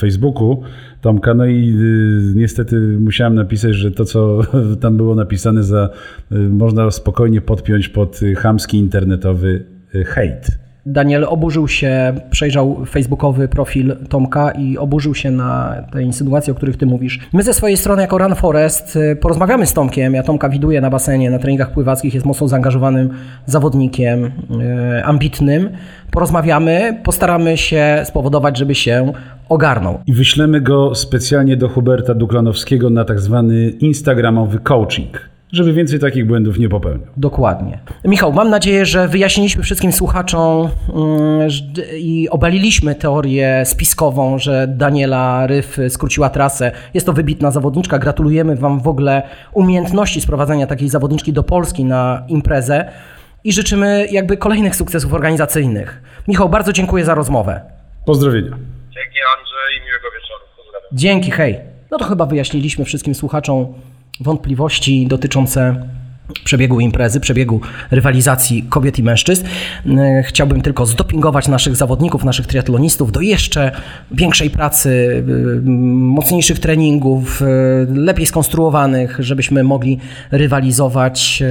Facebooku 0.00 0.64
Tomka, 1.02 1.34
no 1.34 1.46
i 1.46 1.58
y, 1.68 2.36
niestety 2.36 2.76
musiałem 3.00 3.34
napisać, 3.34 3.74
że 3.74 3.90
to, 3.90 4.04
co 4.04 4.40
tam 4.82 4.96
było 4.96 5.14
napisane, 5.14 5.62
za, 5.62 5.88
y, 6.32 6.34
można 6.38 6.90
spokojnie 6.90 7.40
podpiąć 7.40 7.88
pod 7.88 8.20
chamski 8.42 8.78
internetowy 8.78 9.66
hejt. 10.06 10.46
Daniel 10.86 11.24
oburzył 11.24 11.68
się, 11.68 12.14
przejrzał 12.30 12.84
facebookowy 12.84 13.48
profil 13.48 13.96
Tomka 14.08 14.50
i 14.50 14.78
oburzył 14.78 15.14
się 15.14 15.30
na 15.30 15.74
te 15.92 16.02
insynuacje, 16.02 16.52
o 16.52 16.56
których 16.56 16.76
ty 16.76 16.86
mówisz. 16.86 17.20
My 17.32 17.42
ze 17.42 17.54
swojej 17.54 17.76
strony 17.76 18.02
jako 18.02 18.18
Run 18.18 18.34
Forest 18.34 18.96
y, 18.96 19.16
porozmawiamy 19.16 19.66
z 19.66 19.72
Tomkiem. 19.72 20.14
Ja 20.14 20.22
Tomka 20.22 20.48
widuję 20.48 20.80
na 20.80 20.90
basenie, 20.90 21.30
na 21.30 21.38
treningach 21.38 21.72
pływackich, 21.72 22.14
jest 22.14 22.26
mocno 22.26 22.48
zaangażowanym 22.48 23.10
zawodnikiem, 23.46 24.22
yy, 24.22 25.04
ambitnym. 25.04 25.68
Porozmawiamy, 26.10 27.00
postaramy 27.04 27.56
się 27.56 28.02
spowodować, 28.04 28.58
żeby 28.58 28.74
się 28.74 29.12
ogarnął. 29.48 29.98
I 30.06 30.12
wyślemy 30.12 30.60
go 30.60 30.94
specjalnie 30.94 31.56
do 31.56 31.68
Huberta 31.68 32.14
Duklanowskiego 32.14 32.90
na 32.90 33.04
tak 33.04 33.20
zwany 33.20 33.70
instagramowy 33.70 34.58
coaching 34.58 35.33
żeby 35.54 35.72
więcej 35.72 35.98
takich 35.98 36.26
błędów 36.26 36.58
nie 36.58 36.68
popełniał. 36.68 37.08
Dokładnie. 37.16 37.78
Michał, 38.04 38.32
mam 38.32 38.50
nadzieję, 38.50 38.86
że 38.86 39.08
wyjaśniliśmy 39.08 39.62
wszystkim 39.62 39.92
słuchaczom 39.92 40.68
mm, 40.94 41.48
i 41.96 42.28
obaliliśmy 42.30 42.94
teorię 42.94 43.62
spiskową, 43.64 44.38
że 44.38 44.66
Daniela 44.68 45.46
Ryf 45.46 45.78
skróciła 45.88 46.30
trasę. 46.30 46.72
Jest 46.94 47.06
to 47.06 47.12
wybitna 47.12 47.50
zawodniczka. 47.50 47.98
Gratulujemy 47.98 48.56
Wam 48.56 48.80
w 48.80 48.88
ogóle 48.88 49.22
umiejętności 49.52 50.20
sprowadzania 50.20 50.66
takiej 50.66 50.88
zawodniczki 50.88 51.32
do 51.32 51.42
Polski 51.42 51.84
na 51.84 52.24
imprezę 52.28 52.90
i 53.44 53.52
życzymy 53.52 54.06
jakby 54.10 54.36
kolejnych 54.36 54.76
sukcesów 54.76 55.14
organizacyjnych. 55.14 56.02
Michał, 56.28 56.48
bardzo 56.48 56.72
dziękuję 56.72 57.04
za 57.04 57.14
rozmowę. 57.14 57.60
Pozdrowienia. 58.06 58.50
Dzięki 58.94 59.18
Andrzej 59.38 59.78
i 59.78 59.86
miłego 59.86 60.06
wieczoru. 60.14 60.44
Pozdrawiam. 60.56 60.88
Dzięki, 60.92 61.30
hej. 61.30 61.60
No 61.90 61.98
to 61.98 62.04
chyba 62.04 62.26
wyjaśniliśmy 62.26 62.84
wszystkim 62.84 63.14
słuchaczom 63.14 63.74
wątpliwości 64.20 65.06
dotyczące 65.06 65.76
przebiegu 66.44 66.80
imprezy, 66.80 67.20
przebiegu 67.20 67.60
rywalizacji 67.90 68.62
kobiet 68.62 68.98
i 68.98 69.02
mężczyzn. 69.02 69.46
E, 69.86 70.22
chciałbym 70.22 70.62
tylko 70.62 70.86
zdopingować 70.86 71.48
naszych 71.48 71.76
zawodników, 71.76 72.24
naszych 72.24 72.46
triatlonistów 72.46 73.12
do 73.12 73.20
jeszcze 73.20 73.72
większej 74.10 74.50
pracy, 74.50 75.22
e, 75.28 75.70
mocniejszych 75.70 76.58
treningów, 76.58 77.42
e, 77.42 77.46
lepiej 77.94 78.26
skonstruowanych, 78.26 79.16
żebyśmy 79.18 79.64
mogli 79.64 79.98
rywalizować 80.30 81.42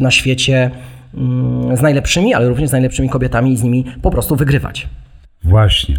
na 0.00 0.10
świecie 0.10 0.70
mm, 1.14 1.76
z 1.76 1.80
najlepszymi, 1.80 2.34
ale 2.34 2.48
również 2.48 2.68
z 2.68 2.72
najlepszymi 2.72 3.08
kobietami 3.08 3.52
i 3.52 3.56
z 3.56 3.62
nimi 3.62 3.84
po 4.02 4.10
prostu 4.10 4.36
wygrywać. 4.36 4.88
Właśnie. 5.44 5.98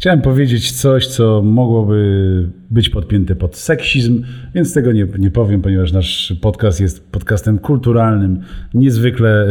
Chciałem 0.00 0.20
powiedzieć 0.20 0.72
coś, 0.72 1.06
co 1.06 1.42
mogłoby 1.42 2.48
być 2.70 2.90
podpięte 2.90 3.36
pod 3.36 3.56
seksizm, 3.56 4.22
więc 4.54 4.74
tego 4.74 4.92
nie, 4.92 5.06
nie 5.18 5.30
powiem, 5.30 5.62
ponieważ 5.62 5.92
nasz 5.92 6.34
podcast 6.40 6.80
jest 6.80 7.12
podcastem 7.12 7.58
kulturalnym, 7.58 8.40
niezwykle 8.74 9.30
e, 9.30 9.48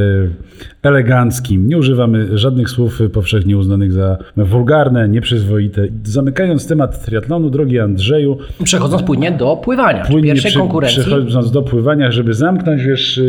eleganckim. 0.83 1.67
Nie 1.67 1.77
używamy 1.77 2.37
żadnych 2.37 2.69
słów 2.69 2.99
powszechnie 3.13 3.57
uznanych 3.57 3.91
za 3.91 4.17
wulgarne, 4.37 5.09
nieprzyzwoite. 5.09 5.87
Zamykając 6.03 6.67
temat 6.67 7.05
triatlonu, 7.05 7.49
drogi 7.49 7.79
Andrzeju. 7.79 8.37
Przechodząc 8.63 9.03
płynnie 9.03 9.31
do 9.31 9.57
pływania, 9.57 10.05
płynnie 10.05 10.31
pierwszej 10.31 10.51
przy, 10.51 10.59
konkurencji. 10.59 11.01
Przechodząc 11.01 11.51
do 11.51 11.61
pływania, 11.61 12.11
żeby 12.11 12.33
zamknąć, 12.33 12.83
wiesz, 12.83 13.17
e, 13.17 13.21
e, 13.21 13.25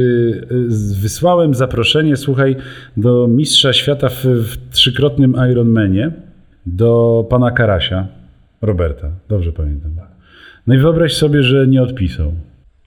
wysłałem 1.01 1.55
zaproszenie, 1.55 2.17
słuchaj, 2.17 2.57
do 2.97 3.29
mistrza 3.29 3.73
świata 3.73 4.09
w, 4.09 4.25
w 4.25 4.71
trzykrotnym 4.71 5.37
Ironmanie 5.53 6.30
do 6.67 7.27
pana 7.31 7.51
Karasia, 7.51 8.07
Roberta, 8.63 9.09
dobrze 9.29 9.53
pamiętam. 9.53 9.91
No 10.67 10.75
i 10.75 10.79
wyobraź 10.79 11.15
sobie, 11.15 11.43
że 11.43 11.67
nie 11.67 11.83
odpisał. 11.83 12.33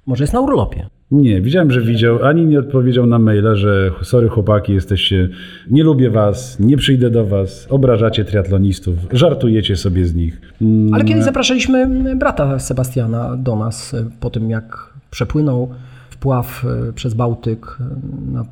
Może 0.05 0.23
jest 0.23 0.33
na 0.33 0.39
urlopie. 0.39 0.87
Nie, 1.11 1.41
widziałem, 1.41 1.71
że 1.71 1.81
widział, 1.81 2.25
ani 2.25 2.45
nie 2.45 2.59
odpowiedział 2.59 3.05
na 3.05 3.19
maila, 3.19 3.55
że 3.55 3.91
sorry 4.01 4.29
chłopaki, 4.29 4.73
jesteście, 4.73 5.29
nie 5.71 5.83
lubię 5.83 6.09
was, 6.09 6.59
nie 6.59 6.77
przyjdę 6.77 7.09
do 7.09 7.25
was, 7.25 7.67
obrażacie 7.69 8.25
triatlonistów, 8.25 8.95
żartujecie 9.11 9.75
sobie 9.75 10.05
z 10.05 10.15
nich. 10.15 10.41
Mm. 10.61 10.93
Ale 10.93 11.03
kiedyś 11.03 11.23
zapraszaliśmy 11.23 12.15
brata 12.15 12.59
Sebastiana 12.59 13.37
do 13.37 13.55
nas 13.55 13.95
po 14.19 14.29
tym, 14.29 14.49
jak 14.49 14.93
przepłynął 15.11 15.69
wpław 16.09 16.65
e, 16.89 16.93
przez 16.93 17.13
Bałtyk 17.13 17.77
e, 17.79 17.83
na 18.31 18.45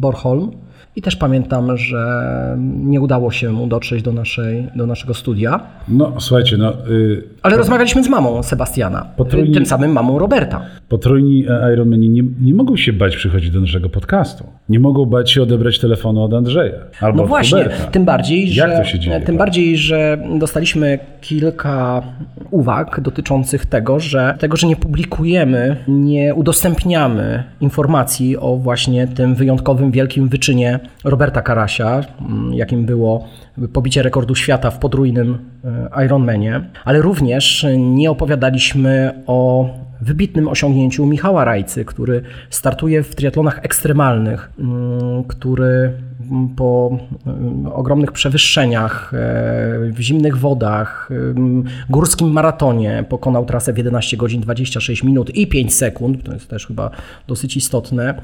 Bornholm 0.00 0.50
i 0.96 1.02
też 1.02 1.16
pamiętam, 1.16 1.76
że 1.76 2.56
nie 2.58 3.00
udało 3.00 3.30
się 3.30 3.52
mu 3.52 3.66
dotrzeć 3.66 4.02
do, 4.02 4.12
naszej, 4.12 4.68
do 4.76 4.86
naszego 4.86 5.14
studia. 5.14 5.60
No, 5.88 6.12
słuchajcie, 6.18 6.56
no... 6.56 6.72
Yy, 6.88 7.24
Ale 7.42 7.56
rozmawialiśmy 7.56 8.04
z 8.04 8.08
mamą 8.08 8.42
Sebastiana, 8.42 9.06
potrójni, 9.16 9.54
tym 9.54 9.66
samym 9.66 9.92
mamą 9.92 10.18
Roberta. 10.18 10.62
Potrójni 10.88 11.44
Ironmani 11.72 12.08
nie, 12.10 12.22
nie 12.42 12.54
mogą 12.54 12.76
się 12.76 12.92
bać 12.92 13.16
przychodzić 13.16 13.50
do 13.50 13.60
naszego 13.60 13.88
podcastu. 13.88 14.44
Nie 14.68 14.80
mogą 14.80 15.06
bać 15.06 15.30
się 15.30 15.42
odebrać 15.42 15.78
telefonu 15.78 16.22
od 16.22 16.34
Andrzeja 16.34 16.72
albo 17.00 17.18
No 17.22 17.26
właśnie, 17.26 17.62
Roberta. 17.62 17.86
tym 17.86 18.04
bardziej, 18.04 18.52
że, 18.52 18.68
Jak 18.68 18.78
to 18.78 18.84
się 18.84 18.98
dzieje, 18.98 19.20
tym 19.20 19.36
bardziej, 19.36 19.76
że 19.76 20.18
dostaliśmy 20.38 20.98
kilka 21.20 22.02
uwag 22.50 23.00
dotyczących 23.00 23.66
tego, 23.66 24.00
że 24.00 24.34
tego, 24.38 24.56
że 24.56 24.66
nie 24.66 24.76
publikujemy, 24.76 25.76
nie 25.88 26.34
udostępniamy 26.34 27.44
informacji 27.60 28.36
o 28.36 28.56
właśnie 28.56 29.06
tym 29.06 29.34
wyjątkowym, 29.34 29.90
wielkim 29.90 30.28
wyczynie 30.28 30.78
Roberta 31.04 31.42
Karasia, 31.42 32.00
mm, 32.20 32.54
jakim 32.54 32.84
było 32.86 33.28
pobicie 33.72 34.02
rekordu 34.02 34.34
świata 34.34 34.70
w 34.70 34.78
podrójnym 34.78 35.38
e, 35.94 36.04
Ironmanie, 36.04 36.60
ale 36.84 37.02
również 37.02 37.66
nie 37.78 38.10
opowiadaliśmy 38.10 39.12
o 39.26 39.68
wybitnym 40.04 40.48
osiągnięciu 40.48 41.06
Michała 41.06 41.44
Rajcy, 41.44 41.84
który 41.84 42.22
startuje 42.50 43.02
w 43.02 43.14
triatlonach 43.14 43.60
ekstremalnych, 43.62 44.50
mm, 44.58 45.24
który 45.24 45.92
po 46.56 46.98
mm, 47.26 47.66
ogromnych 47.66 48.12
przewyższeniach 48.12 49.14
e, 49.14 49.18
w 49.92 50.00
zimnych 50.00 50.38
wodach, 50.38 51.08
górskim 51.90 52.32
maratonie 52.32 53.04
pokonał 53.08 53.46
trasę 53.46 53.72
w 53.72 53.78
11 53.78 54.16
godzin 54.16 54.40
26 54.40 55.04
minut 55.04 55.30
i 55.34 55.46
5 55.46 55.74
sekund, 55.74 56.22
to 56.22 56.32
jest 56.32 56.48
też 56.48 56.66
chyba 56.66 56.90
dosyć 57.28 57.56
istotne. 57.56 58.14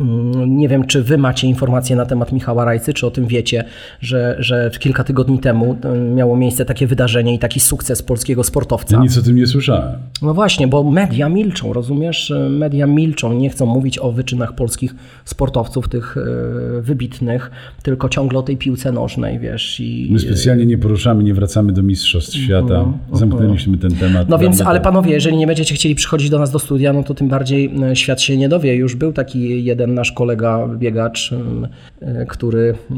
Mm, 0.00 0.56
nie 0.56 0.68
wiem, 0.68 0.86
czy 0.86 1.02
wy 1.02 1.18
macie 1.18 1.46
informacje 1.46 1.96
na 1.96 2.06
temat 2.06 2.32
Michała 2.32 2.64
Rajcy, 2.64 2.94
czy 2.94 3.06
o 3.06 3.10
tym 3.10 3.26
wiecie, 3.26 3.64
że, 4.00 4.36
że 4.38 4.70
kilka 4.78 5.04
tygodni 5.04 5.38
temu 5.38 5.76
e, 5.84 5.98
miało 5.98 6.36
miejsce 6.36 6.64
takie 6.64 6.86
wydarzenie 6.86 7.34
i 7.34 7.38
taki 7.38 7.60
sukces 7.60 8.02
polskiego 8.02 8.44
sportowca. 8.44 8.96
Ja 8.96 9.02
nic 9.02 9.18
o 9.18 9.22
tym 9.22 9.36
nie 9.36 9.46
słyszałem. 9.46 9.98
No 10.22 10.34
właśnie, 10.34 10.68
bo 10.68 10.90
media 10.90 11.28
milczą, 11.28 11.72
rozumiesz? 11.72 12.32
Media 12.50 12.86
milczą, 12.86 13.32
nie 13.32 13.50
chcą 13.50 13.66
mówić 13.66 13.98
o 13.98 14.12
wyczynach 14.12 14.54
polskich 14.54 14.94
sportowców, 15.24 15.88
tych 15.88 16.16
e, 16.16 16.80
wybitnych, 16.80 17.50
tylko 17.82 18.08
ciągle 18.08 18.38
o 18.38 18.42
tej 18.42 18.56
piłce 18.56 18.92
nożnej, 18.92 19.38
wiesz. 19.38 19.80
I... 19.80 20.08
My 20.12 20.18
specjalnie 20.18 20.66
nie 20.66 20.78
poruszamy, 20.78 21.24
nie 21.24 21.34
wracamy 21.34 21.72
do 21.72 21.82
Mistrzostw 21.82 22.36
Świata. 22.36 22.62
Mhm, 22.62 22.86
mhm. 22.86 23.18
Zamknęliśmy 23.18 23.78
ten 23.78 23.90
temat. 23.90 24.28
No 24.28 24.38
więc, 24.38 24.60
ale 24.60 24.80
panowie, 24.80 25.12
jeżeli 25.12 25.36
nie 25.36 25.46
będziecie 25.46 25.74
chcieli 25.74 25.94
przychodzić 25.94 26.30
do 26.30 26.38
nas 26.38 26.50
do 26.50 26.58
studia, 26.58 26.92
no 26.92 27.02
to 27.02 27.14
tym 27.14 27.28
bardziej 27.28 27.74
e, 27.82 27.96
świat 27.96 28.20
się 28.20 28.36
nie 28.36 28.48
dowie. 28.48 28.76
Już 28.76 28.94
był 28.96 29.12
taki 29.12 29.64
jeden 29.64 29.89
nasz 29.90 30.12
kolega 30.12 30.68
biegacz, 30.68 31.32
y, 31.32 32.26
który 32.28 32.60
y, 32.60 32.94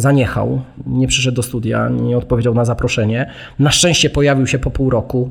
zaniechał, 0.00 0.62
nie 0.86 1.08
przyszedł 1.08 1.36
do 1.36 1.42
studia, 1.42 1.88
nie 1.88 2.16
odpowiedział 2.18 2.54
na 2.54 2.64
zaproszenie. 2.64 3.30
Na 3.58 3.70
szczęście 3.70 4.10
pojawił 4.10 4.46
się 4.46 4.58
po 4.58 4.70
pół 4.70 4.90
roku. 4.90 5.30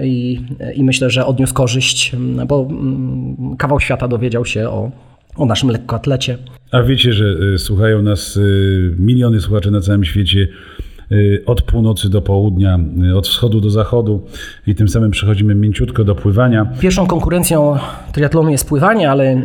I, 0.00 0.40
i 0.74 0.84
myślę, 0.84 1.10
że 1.10 1.26
odniósł 1.26 1.54
korzyść, 1.54 2.12
bo 2.46 2.66
mm, 2.70 3.56
kawał 3.56 3.80
świata 3.80 4.08
dowiedział 4.08 4.44
się 4.44 4.68
o, 4.68 4.90
o 5.36 5.46
naszym 5.46 5.70
lekkoatlecie. 5.70 6.38
A 6.70 6.82
wiecie, 6.82 7.12
że 7.12 7.24
y, 7.54 7.58
słuchają 7.58 8.02
nas 8.02 8.38
miliony 8.98 9.40
słuchaczy 9.40 9.70
na 9.70 9.80
całym 9.80 10.04
świecie 10.04 10.48
od 11.46 11.62
północy 11.62 12.10
do 12.10 12.22
południa, 12.22 12.78
y, 13.10 13.16
od 13.16 13.28
wschodu 13.28 13.60
do 13.60 13.70
zachodu 13.70 14.26
i 14.66 14.74
tym 14.74 14.88
samym 14.88 15.10
przechodzimy 15.10 15.54
mięciutko 15.54 16.04
do 16.04 16.14
pływania. 16.14 16.66
Pierwszą 16.80 17.06
konkurencją 17.06 17.76
triatlonu 18.12 18.50
jest 18.50 18.68
pływanie, 18.68 19.10
ale 19.10 19.42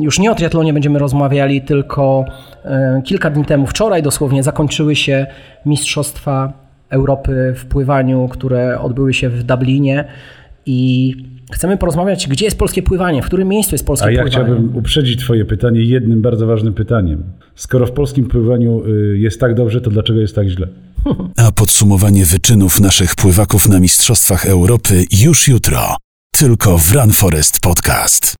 już 0.00 0.18
nie 0.18 0.30
o 0.30 0.34
triatlonie 0.34 0.72
będziemy 0.72 0.98
rozmawiali, 0.98 1.62
tylko 1.62 2.24
y, 2.98 3.02
kilka 3.02 3.30
dni 3.30 3.44
temu, 3.44 3.66
wczoraj 3.66 4.02
dosłownie, 4.02 4.42
zakończyły 4.42 4.96
się 4.96 5.26
Mistrzostwa 5.66 6.52
Europy 6.90 7.54
w 7.56 7.66
pływaniu, 7.66 8.28
które 8.28 8.80
odbyły 8.80 9.14
się 9.14 9.28
w 9.28 9.42
Dublinie 9.42 10.04
i 10.66 11.16
Chcemy 11.50 11.76
porozmawiać, 11.76 12.28
gdzie 12.28 12.44
jest 12.44 12.58
polskie 12.58 12.82
pływanie, 12.82 13.22
w 13.22 13.26
którym 13.26 13.48
miejscu 13.48 13.74
jest 13.74 13.86
polskie 13.86 14.06
pływanie. 14.06 14.20
A 14.20 14.24
ja 14.24 14.30
pływanie. 14.30 14.54
chciałbym 14.54 14.76
uprzedzić 14.76 15.20
Twoje 15.20 15.44
pytanie 15.44 15.80
jednym 15.82 16.22
bardzo 16.22 16.46
ważnym 16.46 16.74
pytaniem. 16.74 17.22
Skoro 17.54 17.86
w 17.86 17.92
polskim 17.92 18.26
pływaniu 18.26 18.82
jest 19.14 19.40
tak 19.40 19.54
dobrze, 19.54 19.80
to 19.80 19.90
dlaczego 19.90 20.20
jest 20.20 20.34
tak 20.34 20.48
źle? 20.48 20.68
A 21.36 21.52
podsumowanie 21.52 22.24
wyczynów 22.24 22.80
naszych 22.80 23.14
pływaków 23.14 23.68
na 23.68 23.80
Mistrzostwach 23.80 24.46
Europy 24.46 25.04
już 25.12 25.48
jutro. 25.48 25.96
Tylko 26.36 26.78
w 26.78 26.92
Run 26.92 27.12
Forest 27.12 27.60
Podcast. 27.60 28.34